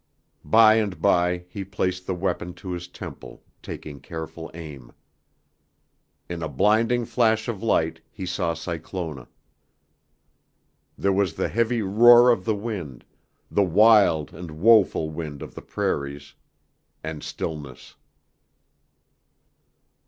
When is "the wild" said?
13.51-14.33